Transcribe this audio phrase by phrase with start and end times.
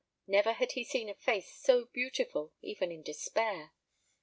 [0.25, 3.71] Never had he seen a face so beautiful, even in despair.